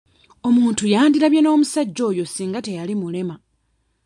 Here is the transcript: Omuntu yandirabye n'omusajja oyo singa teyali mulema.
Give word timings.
Omuntu 0.47 0.83
yandirabye 0.93 1.39
n'omusajja 1.41 2.01
oyo 2.11 2.23
singa 2.27 2.59
teyali 2.65 2.93
mulema. 3.01 3.35